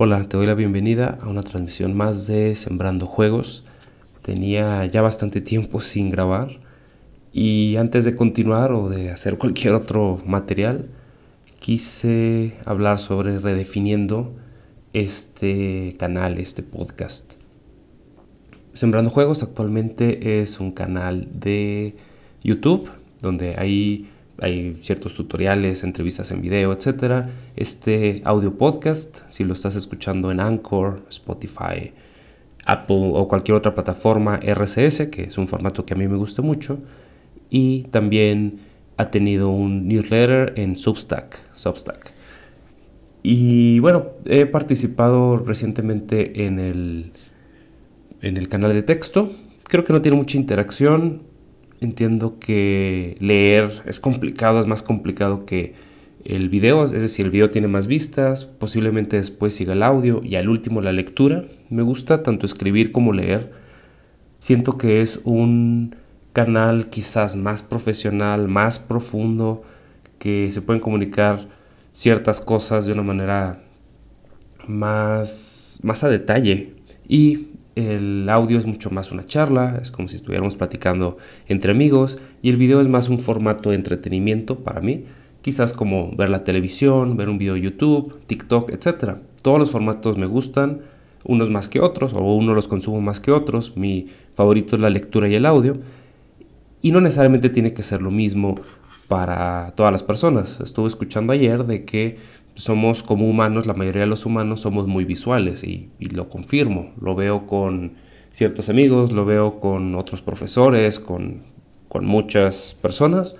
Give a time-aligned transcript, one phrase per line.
[0.00, 3.64] Hola, te doy la bienvenida a una transmisión más de Sembrando Juegos.
[4.22, 6.60] Tenía ya bastante tiempo sin grabar
[7.32, 10.86] y antes de continuar o de hacer cualquier otro material,
[11.58, 14.36] quise hablar sobre redefiniendo
[14.92, 17.32] este canal, este podcast.
[18.74, 21.96] Sembrando Juegos actualmente es un canal de
[22.44, 22.88] YouTube
[23.20, 24.08] donde hay
[24.40, 27.26] hay ciertos tutoriales, entrevistas en video, etc.
[27.56, 31.92] Este audio podcast, si lo estás escuchando en Anchor, Spotify,
[32.64, 36.42] Apple o cualquier otra plataforma RCS, que es un formato que a mí me gusta
[36.42, 36.78] mucho,
[37.50, 38.60] y también
[38.96, 42.12] ha tenido un newsletter en Substack, Substack.
[43.22, 47.12] Y bueno, he participado recientemente en el,
[48.22, 49.30] en el canal de texto.
[49.64, 51.22] Creo que no tiene mucha interacción,
[51.80, 55.74] entiendo que leer es complicado, es más complicado que
[56.24, 60.34] el video, es decir, el video tiene más vistas, posiblemente después siga el audio y
[60.34, 61.44] al último la lectura.
[61.70, 63.52] Me gusta tanto escribir como leer.
[64.38, 65.96] Siento que es un
[66.32, 69.62] canal quizás más profesional, más profundo,
[70.18, 71.48] que se pueden comunicar
[71.94, 73.62] ciertas cosas de una manera
[74.66, 76.74] más, más a detalle.
[77.08, 77.48] Y
[77.78, 82.50] el audio es mucho más una charla, es como si estuviéramos platicando entre amigos y
[82.50, 85.04] el video es más un formato de entretenimiento para mí,
[85.42, 89.18] quizás como ver la televisión, ver un video de YouTube, TikTok, etc.
[89.42, 90.80] Todos los formatos me gustan,
[91.24, 94.90] unos más que otros o uno los consumo más que otros, mi favorito es la
[94.90, 95.78] lectura y el audio
[96.80, 98.54] y no necesariamente tiene que ser lo mismo
[99.08, 100.60] para todas las personas.
[100.60, 102.18] Estuve escuchando ayer de que
[102.58, 107.14] somos como humanos, la mayoría de los humanos somos muy visuales y, lo confirmo, lo
[107.14, 107.92] veo con
[108.32, 111.42] ciertos amigos, lo veo con otros profesores, con,
[111.88, 113.36] con muchas personas,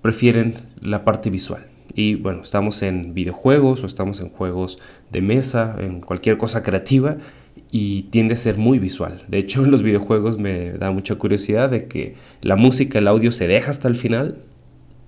[0.00, 1.66] prefieren la parte visual.
[1.94, 4.78] Y bueno, estamos en videojuegos o estamos en juegos
[5.12, 7.18] de mesa, en cualquier cosa creativa
[7.70, 9.24] y tiende a ser muy visual.
[9.28, 13.30] De hecho, en los videojuegos me da mucha curiosidad de que la música, el audio
[13.30, 14.38] se deja hasta el final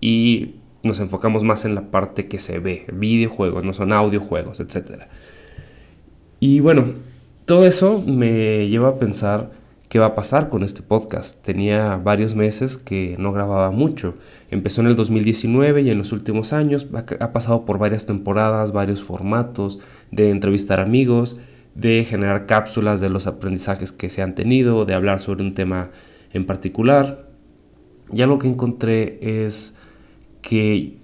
[0.01, 0.57] y
[0.87, 5.03] nos enfocamos más en la parte que se ve, videojuegos, no son audiojuegos, etc.
[6.41, 6.85] Y bueno,
[7.45, 9.51] todo eso me lleva a pensar
[9.89, 11.45] qué va a pasar con este podcast.
[11.45, 14.15] Tenía varios meses que no grababa mucho.
[14.51, 16.87] Empezó en el 2019 y en los últimos años
[17.21, 19.79] ha pasado por varias temporadas, varios formatos
[20.11, 21.37] de entrevistar amigos,
[21.75, 25.91] de generar cápsulas de los aprendizajes que se han tenido, de hablar sobre un tema
[26.33, 27.29] en particular.
[28.11, 29.75] Ya lo que encontré es
[30.47, 30.95] que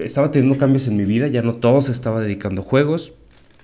[0.00, 3.12] estaba teniendo cambios en mi vida, ya no todo se estaba dedicando a juegos.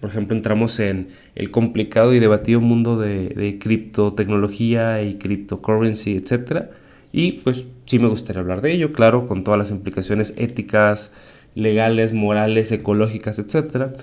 [0.01, 6.67] Por ejemplo, entramos en el complicado y debatido mundo de, de criptotecnología y cryptocurrency, etc.
[7.11, 11.13] Y pues sí me gustaría hablar de ello, claro, con todas las implicaciones éticas,
[11.57, 13.97] legales, morales, ecológicas, etc.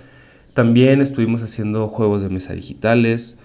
[0.53, 3.40] También estuvimos haciendo juegos de mesa digitales,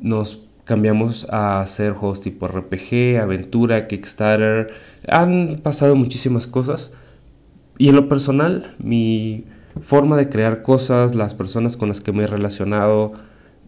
[0.00, 4.72] nos cambiamos a hacer juegos tipo RPG, aventura, Kickstarter.
[5.08, 6.92] Han pasado muchísimas cosas
[7.78, 9.44] y en lo personal, mi
[9.80, 13.12] forma de crear cosas, las personas con las que me he relacionado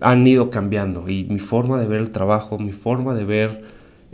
[0.00, 3.62] han ido cambiando y mi forma de ver el trabajo, mi forma de ver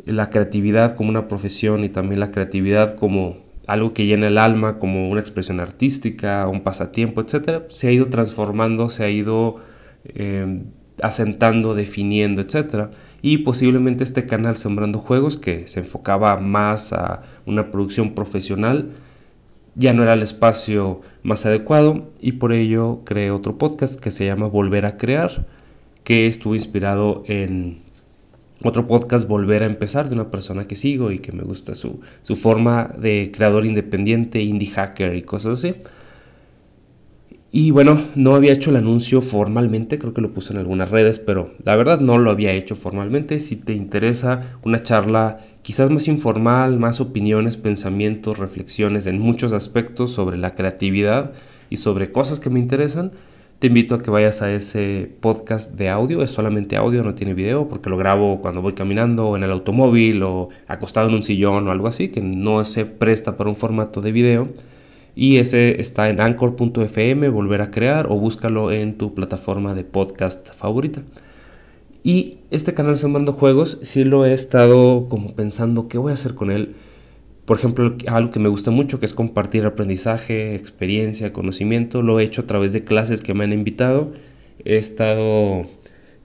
[0.05, 4.79] la creatividad como una profesión y también la creatividad como algo que llena el alma,
[4.79, 9.57] como una expresión artística, un pasatiempo, etcétera, se ha ido transformando, se ha ido
[10.05, 10.63] eh,
[11.03, 12.91] asentando, definiendo, etcétera.
[13.23, 18.91] Y posiblemente este canal Sembrando Juegos, que se enfocaba más a una producción profesional,
[19.77, 24.27] ya no era el espacio más adecuado y por ello creé otro podcast que se
[24.27, 25.47] llama Volver a Crear,
[26.03, 27.83] que estuvo inspirado en
[28.65, 32.01] otro podcast Volver a Empezar de una persona que sigo y que me gusta su,
[32.23, 35.75] su forma de creador independiente, indie hacker y cosas así.
[37.53, 41.19] Y bueno, no había hecho el anuncio formalmente, creo que lo puse en algunas redes,
[41.21, 43.39] pero la verdad no lo había hecho formalmente.
[43.39, 50.11] Si te interesa una charla quizás más informal, más opiniones, pensamientos, reflexiones en muchos aspectos
[50.11, 51.33] sobre la creatividad
[51.71, 53.13] y sobre cosas que me interesan,
[53.61, 57.33] te invito a que vayas a ese podcast de audio, es solamente audio, no tiene
[57.33, 61.67] video, porque lo grabo cuando voy caminando en el automóvil o acostado en un sillón
[61.67, 64.49] o algo así, que no se presta para un formato de video
[65.17, 70.53] y ese está en anchor.fm, volver a crear o búscalo en tu plataforma de podcast
[70.53, 71.03] favorita.
[72.05, 76.35] Y este canal Sembrando Juegos sí lo he estado como pensando qué voy a hacer
[76.35, 76.75] con él.
[77.47, 82.03] Por ejemplo, algo que me gusta mucho que es compartir aprendizaje, experiencia, conocimiento.
[82.03, 84.13] Lo he hecho a través de clases que me han invitado.
[84.67, 85.63] He estado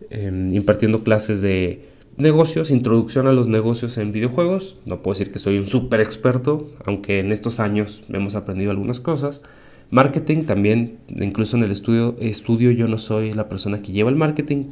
[0.09, 1.90] em, impartiendo clases de
[2.21, 4.77] negocios, introducción a los negocios en videojuegos.
[4.85, 8.99] No puedo decir que soy un súper experto, aunque en estos años hemos aprendido algunas
[8.99, 9.41] cosas,
[9.91, 14.15] Marketing también, incluso en el estudio, estudio yo no soy la persona que lleva el
[14.15, 14.67] marketing,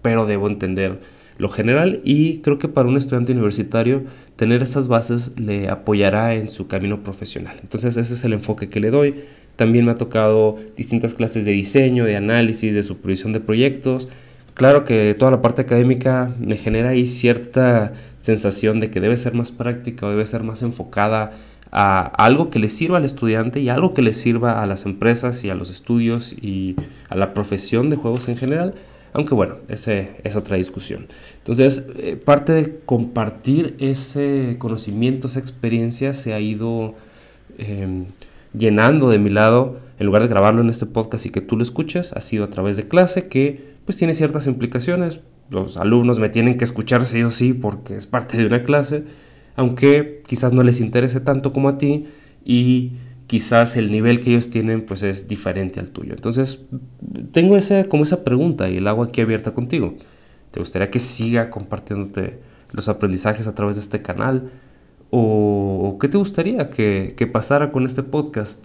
[0.00, 1.00] pero debo entender
[1.36, 4.04] lo general y creo que para un estudiante universitario
[4.36, 7.58] tener esas bases le apoyará en su camino profesional.
[7.60, 9.24] Entonces ese es el enfoque que le doy.
[9.56, 14.08] También me ha tocado distintas clases de diseño, de análisis, de supervisión de proyectos.
[14.54, 19.34] Claro que toda la parte académica me genera ahí cierta sensación de que debe ser
[19.34, 21.32] más práctica o debe ser más enfocada
[21.70, 25.42] a algo que le sirva al estudiante y algo que le sirva a las empresas
[25.44, 26.76] y a los estudios y
[27.08, 28.74] a la profesión de juegos en general
[29.14, 31.06] aunque bueno, ese es otra discusión.
[31.38, 36.96] Entonces, eh, parte de compartir ese conocimiento, esa experiencia, se ha ido
[37.56, 38.06] em,
[38.58, 39.78] llenando de mi lado.
[40.00, 42.50] En lugar de grabarlo en este podcast y que tú lo escuches, ha sido a
[42.50, 45.20] través de clase que pues tiene ciertas implicaciones.
[45.50, 49.04] Los alumnos me tienen que escuchar sí o sí porque es parte de una clase,
[49.56, 52.06] aunque quizás no les interese tanto como a ti
[52.44, 52.92] y
[53.26, 56.14] quizás el nivel que ellos tienen pues es diferente al tuyo.
[56.14, 56.64] Entonces,
[57.32, 59.94] tengo esa, como esa pregunta y la hago aquí abierta contigo.
[60.50, 62.38] ¿Te gustaría que siga compartiéndote
[62.72, 64.50] los aprendizajes a través de este canal?
[65.10, 68.64] ¿O, qué te gustaría que, que, pasara con este podcast?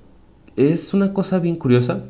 [0.56, 2.04] Es una cosa bien curiosa.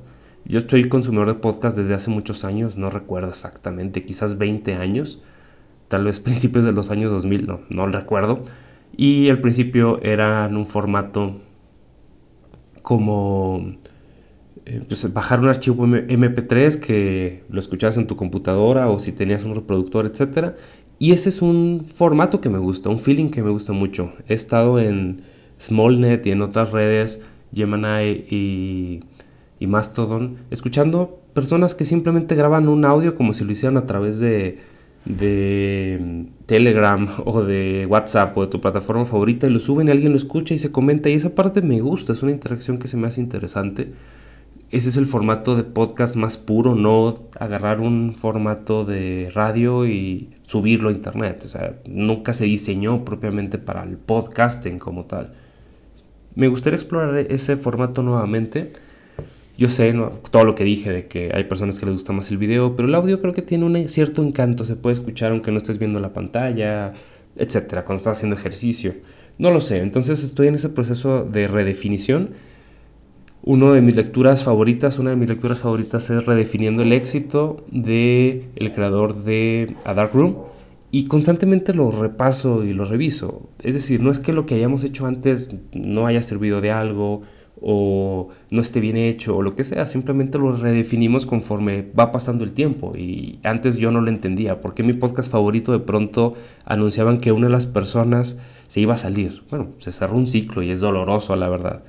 [0.45, 5.21] Yo estoy consumidor de podcast desde hace muchos años, no recuerdo exactamente, quizás 20 años,
[5.88, 8.44] tal vez principios de los años 2000, no, no lo recuerdo.
[8.95, 11.41] Y al principio era en un formato
[12.81, 13.77] como
[14.65, 19.44] eh, pues, bajar un archivo MP3 que lo escuchabas en tu computadora o si tenías
[19.44, 20.53] un reproductor, etc.
[21.00, 24.13] Y ese es un formato que me gusta, un feeling que me gusta mucho.
[24.27, 25.21] He estado en
[25.59, 27.21] Smallnet y en otras redes,
[27.53, 29.00] Gemini y,
[29.59, 34.19] y Mastodon, escuchando personas que simplemente graban un audio como si lo hicieran a través
[34.19, 34.59] de
[35.06, 39.91] de mm, Telegram o de WhatsApp o de tu plataforma favorita y lo suben y
[39.91, 42.88] alguien lo escucha y se comenta y esa parte me gusta, es una interacción que
[42.88, 43.94] se me hace interesante.
[44.71, 50.29] Ese es el formato de podcast más puro, no agarrar un formato de radio y
[50.45, 51.41] subirlo a internet.
[51.44, 55.33] O sea, nunca se diseñó propiamente para el podcasting como tal.
[56.35, 58.71] Me gustaría explorar ese formato nuevamente
[59.59, 59.94] yo sé
[60.31, 62.88] todo lo que dije de que hay personas que les gusta más el video, pero
[62.88, 66.00] el audio creo que tiene un cierto encanto, se puede escuchar aunque no estés viendo
[66.00, 66.94] la pantalla,
[67.35, 68.95] etcétera, cuando estás haciendo ejercicio.
[69.38, 72.29] No lo sé, entonces estoy en ese proceso de redefinición.
[73.44, 78.47] Una de mis lecturas favoritas, una de mis lecturas favoritas es Redefiniendo el éxito de
[78.73, 80.38] creador de A Dark Room
[80.89, 83.50] y constantemente lo repaso y lo reviso.
[83.61, 87.23] Es decir, no es que lo que hayamos hecho antes no haya servido de algo,
[87.61, 92.44] o no esté bien hecho o lo que sea, simplemente lo redefinimos conforme va pasando
[92.44, 96.35] el tiempo y antes yo no lo entendía, porque mi podcast favorito de pronto
[96.65, 100.63] anunciaban que una de las personas se iba a salir, bueno, se cerró un ciclo
[100.63, 101.83] y es doloroso la verdad.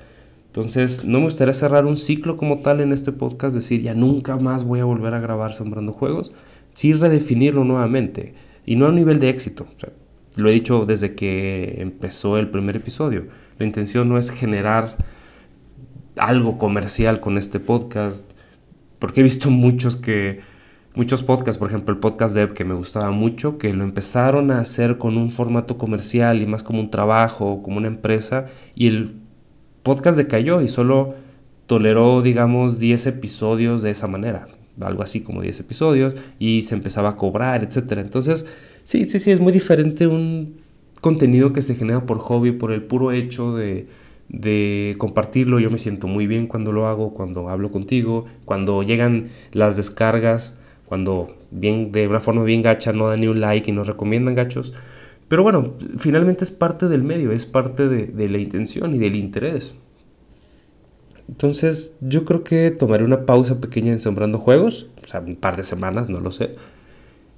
[0.47, 4.35] Entonces, no me gustaría cerrar un ciclo como tal en este podcast, decir ya nunca
[4.35, 6.33] más voy a volver a grabar Sembrando Juegos,
[6.73, 8.33] sí redefinirlo nuevamente
[8.65, 9.67] y no a nivel de éxito.
[10.35, 13.27] lo he dicho desde que empezó el primer episodio.
[13.59, 14.97] La intención no es generar
[16.17, 18.29] algo comercial con este podcast,
[18.99, 20.41] porque he visto muchos que
[20.93, 24.59] muchos podcasts, por ejemplo el podcast Dev que me gustaba mucho, que lo empezaron a
[24.59, 29.15] hacer con un formato comercial y más como un trabajo, como una empresa, y el
[29.83, 31.15] podcast decayó y solo
[31.65, 34.47] toleró, digamos, 10 episodios de esa manera,
[34.81, 37.93] algo así como 10 episodios, y se empezaba a cobrar, etc.
[37.97, 38.45] Entonces,
[38.83, 40.57] sí, sí, sí, es muy diferente un
[40.99, 43.87] contenido que se genera por hobby, por el puro hecho de
[44.31, 45.59] de compartirlo.
[45.59, 50.57] Yo me siento muy bien cuando lo hago, cuando hablo contigo, cuando llegan las descargas,
[50.85, 54.35] cuando bien, de una forma bien gacha no dan ni un like y nos recomiendan
[54.35, 54.73] gachos.
[55.27, 59.75] Pero bueno, finalmente es parte del medio, es parte de, la intención y del interés.
[61.29, 65.55] Entonces yo creo que tomaré una pausa pequeña en Sembrando Juegos, o sea, un par
[65.55, 66.55] de semanas, no lo sé.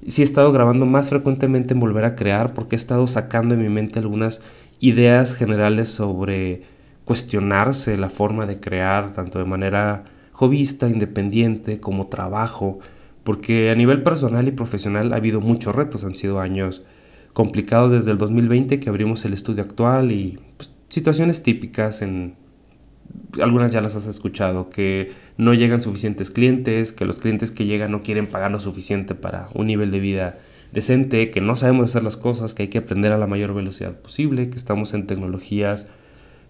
[0.08, 3.62] Sí he estado grabando más frecuentemente en volver a crear porque he estado sacando en
[3.62, 4.42] mi mente algunas
[4.80, 6.64] ideas generales sobre
[7.06, 12.80] cuestionarse la forma de crear, tanto de manera jovista, independiente, como trabajo,
[13.24, 16.84] porque a nivel personal y profesional ha habido muchos retos, han sido años
[17.34, 22.36] complicados desde el 2020 que abrimos el estudio actual y pues, situaciones típicas en
[23.42, 27.92] algunas ya las has escuchado, que no llegan suficientes clientes, que los clientes que llegan
[27.92, 30.40] no quieren pagar lo suficiente para un nivel de vida
[30.72, 34.00] decente, que no sabemos hacer las cosas, que hay que aprender a la mayor velocidad
[34.00, 35.88] posible, que estamos en tecnologías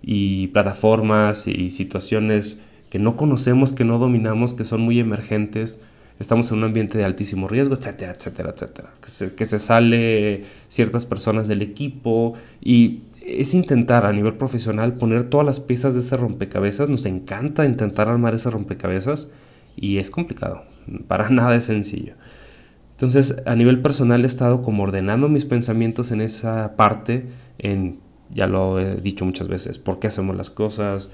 [0.04, 5.80] y plataformas y situaciones que no conocemos, que no dominamos, que son muy emergentes.
[6.20, 8.90] Estamos en un ambiente de altísimo riesgo, etcétera, etcétera, etcétera.
[9.02, 14.96] Que se, que se sale ciertas personas del equipo y es intentar a nivel profesional
[14.96, 16.90] poner todas las piezas de ese rompecabezas.
[16.90, 19.30] Nos encanta intentar armar ese rompecabezas
[19.76, 20.64] y es complicado,
[21.08, 22.14] para nada es sencillo.
[22.92, 27.26] Entonces, a nivel personal he estado como ordenando mis pensamientos en esa parte,
[27.58, 28.03] en,
[28.34, 31.10] ya lo he dicho muchas veces, por qué hacemos las cosas,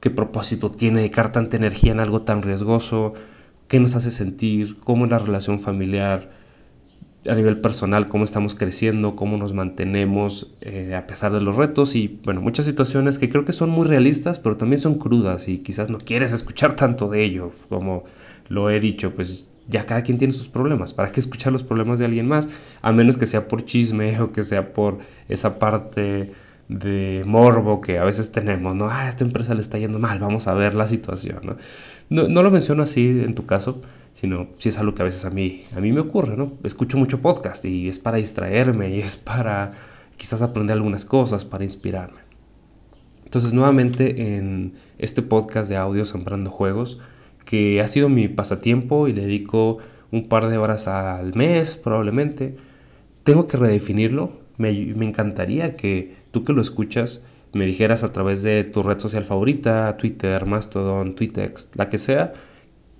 [0.00, 3.14] qué propósito tiene dedicar tanta energía en algo tan riesgoso,
[3.68, 6.30] qué nos hace sentir, cómo es la relación familiar,
[7.28, 11.96] a nivel personal, cómo estamos creciendo, cómo nos mantenemos eh, a pesar de los retos
[11.96, 15.58] y, bueno, muchas situaciones que creo que son muy realistas, pero también son crudas y
[15.58, 18.04] quizás no quieres escuchar tanto de ello, como
[18.48, 20.92] lo he dicho, pues ya cada quien tiene sus problemas.
[20.92, 22.48] ¿Para qué escuchar los problemas de alguien más?
[22.82, 26.32] A menos que sea por chisme o que sea por esa parte
[26.68, 28.88] de morbo que a veces tenemos, ¿no?
[28.90, 31.56] Ah, esta empresa le está yendo mal, vamos a ver la situación, ¿no?
[32.28, 33.80] No, lo menciono así en tu caso,
[34.12, 36.52] sino si es algo que a veces a mí, a mí me ocurre, ¿no?
[36.64, 39.72] Escucho mucho podcast y es para distraerme y es para
[40.16, 42.20] quizás aprender algunas cosas, para inspirarme.
[43.24, 47.00] Entonces, nuevamente en este podcast de audio Sembrando Juegos,
[47.44, 49.78] que ha sido mi pasatiempo y le dedico
[50.12, 52.56] un par de horas al mes probablemente,
[53.24, 54.44] tengo que redefinirlo.
[54.58, 57.22] Me, me encantaría que tú que lo escuchas
[57.54, 62.34] me dijeras a través de tu red social favorita, Twitter, Mastodon, Twitex, la que sea,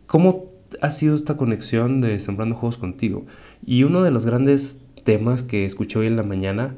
[0.06, 3.26] cómo ha sido esta conexión de Sembrando Juegos contigo.
[3.66, 6.76] Y uno de los grandes temas que escuché hoy en la mañana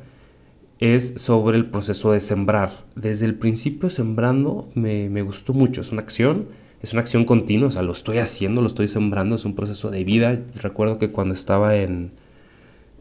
[0.80, 2.72] es sobre el proceso de sembrar.
[2.96, 6.48] Desde el principio sembrando me, me gustó mucho, es una acción
[6.82, 9.90] es una acción continua, o sea, lo estoy haciendo, lo estoy sembrando, es un proceso
[9.90, 10.40] de vida.
[10.56, 12.12] Recuerdo que cuando estaba en,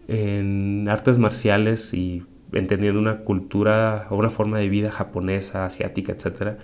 [0.07, 2.23] en artes marciales y
[2.53, 6.57] entendiendo una cultura o una forma de vida japonesa, asiática, etcétera,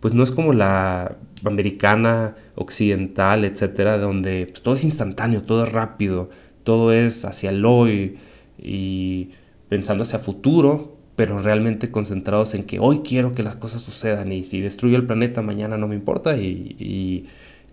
[0.00, 5.72] pues no es como la americana, occidental, etcétera, donde pues, todo es instantáneo, todo es
[5.72, 6.30] rápido,
[6.64, 8.16] todo es hacia el hoy
[8.58, 9.30] y
[9.68, 14.44] pensando hacia futuro, pero realmente concentrados en que hoy quiero que las cosas sucedan y
[14.44, 17.26] si destruyo el planeta mañana no me importa y,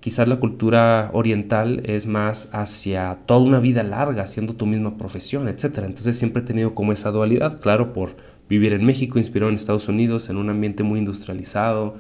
[0.07, 5.49] quizás la cultura oriental es más hacia toda una vida larga haciendo tu misma profesión,
[5.49, 5.79] etc.
[5.79, 8.15] Entonces siempre he tenido como esa dualidad, claro, por
[8.47, 11.95] vivir en México, inspirado en Estados Unidos, en un ambiente muy industrializado.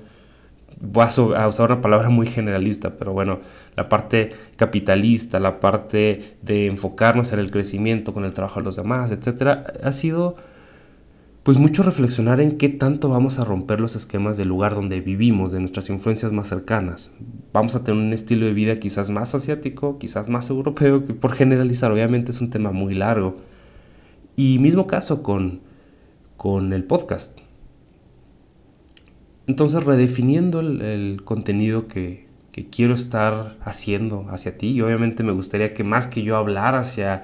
[0.79, 3.39] Voy a usar una palabra muy generalista, pero bueno,
[3.75, 8.77] la parte capitalista, la parte de enfocarnos en el crecimiento con el trabajo de los
[8.77, 10.37] demás, etcétera, ha sido
[11.47, 15.53] pues mucho reflexionar en qué tanto vamos a romper los esquemas del lugar donde vivimos,
[15.53, 17.11] de nuestras influencias más cercanas.
[17.57, 21.33] Vamos a tener un estilo de vida quizás más asiático, quizás más europeo, que por
[21.33, 23.37] generalizar obviamente es un tema muy largo.
[24.35, 25.61] Y mismo caso con,
[26.37, 27.39] con el podcast.
[29.47, 35.73] Entonces redefiniendo el, contenido que, que quiero estar haciendo hacia ti, y obviamente me gustaría
[35.73, 37.23] que más que yo hablar hacia,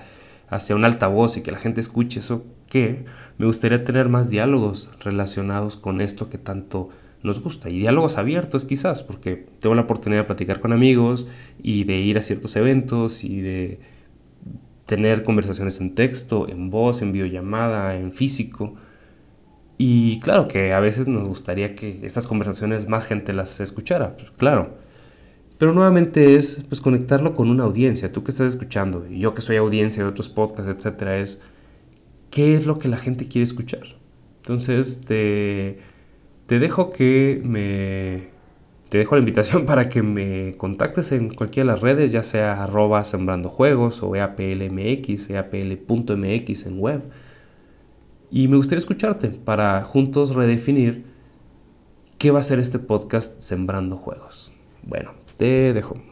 [0.50, 3.06] hacia un altavoz y que la gente escuche eso, que
[3.38, 6.90] me gustaría tener más diálogos relacionados con esto que tanto
[7.24, 11.26] nos gusta y diálogos abiertos quizás, porque tengo la oportunidad de platicar con amigos
[11.62, 13.80] y de ir a ciertos eventos y de
[14.86, 18.76] tener conversaciones en texto, en voz, en videollamada, en físico.
[19.78, 24.78] Y claro que a veces nos gustaría que estas conversaciones más gente las escuchara, claro.
[25.58, 29.56] Pero nuevamente es pues conectarlo con una audiencia, tú que estás escuchando yo que soy
[29.56, 31.42] audiencia de otros podcasts, etcétera, es
[32.32, 33.84] qué es lo que la gente quiere escuchar.
[34.42, 35.80] Entonces te,
[36.46, 38.32] te dejo que me...
[38.90, 42.64] Te dejo la invitación para que me contactes en cualquiera de las redes, ya sea
[42.64, 47.02] arroba sembrando juegos o eaplmx, eapl.mx en web.
[48.30, 51.06] Y me gustaría escucharte para juntos redefinir
[52.18, 54.52] qué va a ser este podcast Sembrando Juegos.
[54.82, 56.04] Bueno, te dejo.